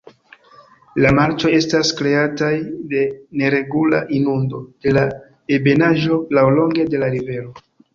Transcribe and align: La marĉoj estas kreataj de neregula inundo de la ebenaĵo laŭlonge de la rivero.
La 1.03 1.11
marĉoj 1.17 1.51
estas 1.57 1.91
kreataj 1.99 2.51
de 2.95 3.05
neregula 3.43 4.03
inundo 4.23 4.65
de 4.89 4.99
la 5.01 5.07
ebenaĵo 5.61 6.23
laŭlonge 6.41 6.93
de 6.95 7.07
la 7.09 7.17
rivero. 7.19 7.59